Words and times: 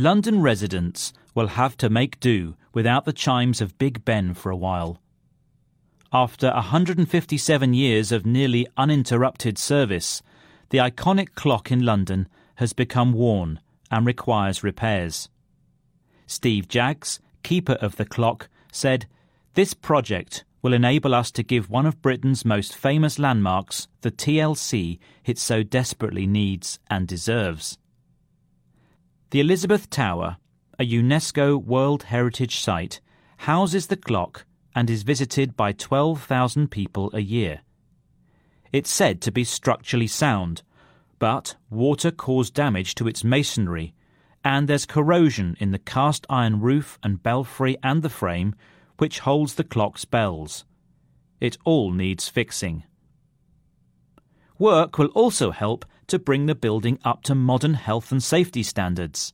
London 0.00 0.40
residents 0.40 1.12
will 1.34 1.48
have 1.48 1.76
to 1.76 1.90
make 1.90 2.18
do 2.20 2.56
without 2.72 3.04
the 3.04 3.12
chimes 3.12 3.60
of 3.60 3.76
Big 3.76 4.02
Ben 4.02 4.32
for 4.32 4.48
a 4.48 4.56
while. 4.56 4.98
After 6.10 6.50
157 6.50 7.74
years 7.74 8.10
of 8.10 8.24
nearly 8.24 8.66
uninterrupted 8.78 9.58
service, 9.58 10.22
the 10.70 10.78
iconic 10.78 11.34
clock 11.34 11.70
in 11.70 11.84
London 11.84 12.28
has 12.54 12.72
become 12.72 13.12
worn 13.12 13.60
and 13.90 14.06
requires 14.06 14.64
repairs. 14.64 15.28
Steve 16.26 16.66
Jaggs, 16.66 17.20
keeper 17.42 17.74
of 17.74 17.96
the 17.96 18.06
clock, 18.06 18.48
said, 18.72 19.04
This 19.52 19.74
project 19.74 20.44
will 20.62 20.72
enable 20.72 21.14
us 21.14 21.30
to 21.32 21.42
give 21.42 21.68
one 21.68 21.84
of 21.84 22.00
Britain's 22.00 22.46
most 22.46 22.74
famous 22.74 23.18
landmarks 23.18 23.86
the 24.00 24.10
TLC 24.10 24.98
it 25.26 25.36
so 25.36 25.62
desperately 25.62 26.26
needs 26.26 26.78
and 26.88 27.06
deserves. 27.06 27.76
The 29.30 29.38
Elizabeth 29.38 29.88
Tower, 29.90 30.38
a 30.76 30.84
UNESCO 30.84 31.56
World 31.62 32.02
Heritage 32.02 32.58
Site, 32.58 33.00
houses 33.36 33.86
the 33.86 33.96
clock 33.96 34.44
and 34.74 34.90
is 34.90 35.04
visited 35.04 35.56
by 35.56 35.70
12,000 35.70 36.68
people 36.68 37.12
a 37.14 37.20
year. 37.20 37.60
It's 38.72 38.90
said 38.90 39.20
to 39.20 39.30
be 39.30 39.44
structurally 39.44 40.08
sound, 40.08 40.62
but 41.20 41.54
water 41.70 42.10
caused 42.10 42.54
damage 42.54 42.96
to 42.96 43.06
its 43.06 43.22
masonry, 43.22 43.94
and 44.42 44.66
there's 44.66 44.84
corrosion 44.84 45.56
in 45.60 45.70
the 45.70 45.78
cast 45.78 46.26
iron 46.28 46.60
roof 46.60 46.98
and 47.04 47.22
belfry 47.22 47.76
and 47.84 48.02
the 48.02 48.10
frame 48.10 48.56
which 48.98 49.20
holds 49.20 49.54
the 49.54 49.62
clock's 49.62 50.04
bells. 50.04 50.64
It 51.40 51.56
all 51.64 51.92
needs 51.92 52.28
fixing. 52.28 52.82
Work 54.58 54.98
will 54.98 55.08
also 55.14 55.52
help 55.52 55.84
to 56.10 56.18
bring 56.18 56.46
the 56.46 56.54
building 56.54 56.98
up 57.04 57.22
to 57.22 57.34
modern 57.34 57.74
health 57.74 58.12
and 58.12 58.22
safety 58.22 58.62
standards. 58.62 59.32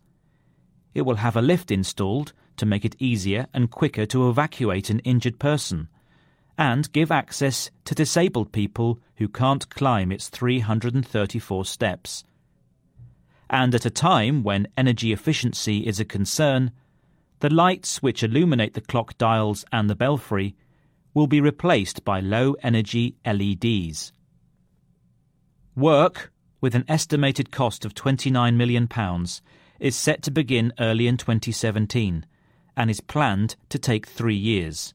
It 0.95 1.03
will 1.03 1.17
have 1.17 1.37
a 1.37 1.43
lift 1.43 1.71
installed 1.71 2.33
to 2.57 2.67
make 2.67 2.85
it 2.85 2.97
easier 2.99 3.47
and 3.53 3.71
quicker 3.71 4.07
to 4.07 4.29
evacuate 4.29 4.89
an 4.89 5.01
injured 5.01 5.39
person, 5.39 5.89
and 6.57 6.91
give 6.93 7.11
access 7.11 7.71
to 7.85 7.95
disabled 7.95 8.53
people 8.53 8.99
who 9.17 9.29
can't 9.29 9.69
climb 9.69 10.11
its 10.11 10.29
334 10.29 11.65
steps. 11.65 12.25
And 13.49 13.75
at 13.75 13.87
a 13.87 13.91
time 13.91 14.43
when 14.43 14.69
energy 14.77 15.13
efficiency 15.13 15.87
is 15.87 16.01
a 16.01 16.05
concern, 16.05 16.73
the 17.41 17.53
lights 17.53 18.03
which 18.03 18.23
illuminate 18.23 18.75
the 18.75 18.81
clock 18.81 19.19
dials 19.19 19.65
and 19.71 19.91
the 19.91 19.95
belfry 19.95 20.55
will 21.13 21.27
be 21.27 21.41
replaced 21.41 22.05
by 22.05 22.21
low 22.21 22.55
energy 22.63 23.17
LEDs. 23.25 24.13
Work, 25.75 26.33
with 26.61 26.75
an 26.75 26.85
estimated 26.89 27.51
cost 27.51 27.85
of 27.85 27.95
£29 27.95 28.55
million, 28.57 28.89
is 29.79 29.97
set 29.97 30.23
to 30.23 30.31
begin 30.31 30.73
early 30.79 31.07
in 31.07 31.17
2017 31.17 32.27
and 32.77 32.91
is 32.91 33.01
planned 33.01 33.57
to 33.69 33.79
take 33.79 34.07
three 34.07 34.37
years. 34.37 34.95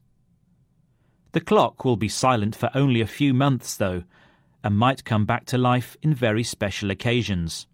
The 1.32 1.40
clock 1.40 1.84
will 1.84 1.96
be 1.96 2.08
silent 2.08 2.54
for 2.54 2.70
only 2.74 3.00
a 3.00 3.06
few 3.06 3.32
months, 3.32 3.76
though, 3.76 4.04
and 4.62 4.76
might 4.76 5.04
come 5.04 5.24
back 5.24 5.46
to 5.46 5.58
life 5.58 5.96
in 6.02 6.14
very 6.14 6.44
special 6.44 6.90
occasions. 6.90 7.66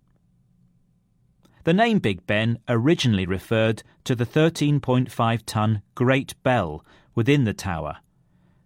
The 1.64 1.75
name 1.75 1.98
Big 1.98 2.27
Ben 2.27 2.61
originally 2.69 3.27
referred 3.27 3.83
to 4.05 4.14
the 4.14 4.25
13.5 4.25 5.42
ton 5.44 5.83
Great 5.94 6.41
Bell 6.42 6.84
within 7.14 7.44
the 7.44 7.53
tower, 7.53 7.98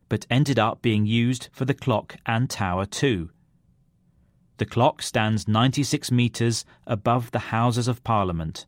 but 0.09 0.27
ended 0.31 0.59
up 0.59 0.83
being 0.83 1.06
used 1.06 1.48
for 1.53 1.65
the 1.65 1.75
clock 1.75 2.17
and 2.27 2.48
tower 2.48 2.84
too. 2.84 3.31
The 4.63 4.67
clock 4.67 5.03
stands 5.03 5.49
96 5.49 6.13
metres 6.13 6.65
above 6.87 7.33
the 7.33 7.51
Houses 7.51 7.89
of 7.89 8.05
Parliament. 8.05 8.65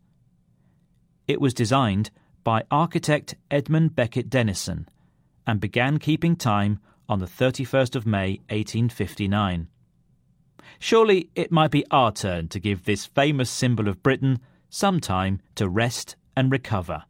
It 1.29 1.41
was 1.41 1.55
designed 1.55 2.11
by 2.43 2.65
architect 2.69 3.37
Edmund 3.49 3.95
Beckett 3.95 4.29
Denison 4.29 4.89
and 5.47 5.61
began 5.61 5.99
keeping 5.99 6.35
time 6.35 6.81
on 7.09 7.21
the 7.21 7.29
31st 7.29 7.95
of 7.95 8.09
May 8.09 8.41
1859. 8.49 9.69
Surely 10.81 11.31
it 11.37 11.53
might 11.53 11.71
be 11.71 11.87
our 11.93 12.11
turn 12.11 12.49
to 12.49 12.59
give 12.59 12.83
this 12.83 13.07
famous 13.07 13.49
symbol 13.49 13.87
of 13.87 14.03
Britain 14.03 14.41
some 14.69 14.99
time 14.99 15.41
to 15.55 15.69
rest 15.69 16.17
and 16.37 16.51
recover. 16.51 17.05